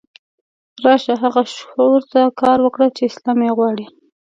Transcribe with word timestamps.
راشه 0.83 1.13
هغه 1.23 1.41
شعور 1.55 1.99
ته 2.11 2.21
کار 2.41 2.57
وکړه 2.63 2.87
چې 2.95 3.03
اسلام 3.09 3.39
یې 3.45 3.51
غواړي. 3.57 3.85